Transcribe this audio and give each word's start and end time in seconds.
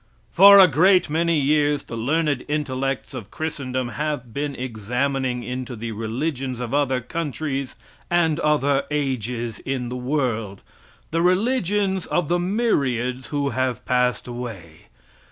For 0.31 0.57
a 0.59 0.67
great 0.67 1.11
many 1.11 1.39
years 1.39 1.83
the 1.83 1.95
learned 1.95 2.43
intellects 2.47 3.13
of 3.13 3.29
Christendom 3.29 3.89
have 3.89 4.33
been 4.33 4.55
examining 4.55 5.43
into 5.43 5.75
the 5.75 5.91
religions 5.91 6.59
of 6.59 6.73
other 6.73 7.01
countries 7.01 7.75
and 8.09 8.39
other 8.39 8.85
ages, 8.89 9.59
in 9.59 9.89
the 9.89 9.95
world 9.95 10.63
the 11.11 11.21
religions 11.21 12.07
of 12.07 12.29
the 12.29 12.39
myriads 12.39 13.27
who 13.27 13.49
have 13.49 13.85
passed 13.85 14.25
away. 14.27 14.87